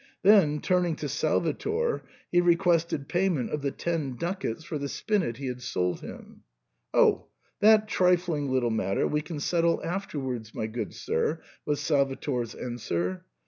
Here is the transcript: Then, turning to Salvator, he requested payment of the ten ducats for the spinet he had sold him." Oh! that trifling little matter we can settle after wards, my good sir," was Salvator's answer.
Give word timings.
Then, 0.23 0.61
turning 0.61 0.95
to 0.95 1.07
Salvator, 1.07 2.01
he 2.31 2.41
requested 2.41 3.07
payment 3.07 3.51
of 3.51 3.61
the 3.61 3.69
ten 3.69 4.15
ducats 4.15 4.63
for 4.63 4.79
the 4.79 4.89
spinet 4.89 5.37
he 5.37 5.45
had 5.45 5.61
sold 5.61 5.99
him." 5.99 6.41
Oh! 6.91 7.27
that 7.59 7.87
trifling 7.87 8.49
little 8.49 8.71
matter 8.71 9.05
we 9.07 9.21
can 9.21 9.39
settle 9.39 9.79
after 9.83 10.19
wards, 10.19 10.55
my 10.55 10.65
good 10.65 10.95
sir," 10.95 11.43
was 11.67 11.81
Salvator's 11.81 12.55
answer. 12.55 13.25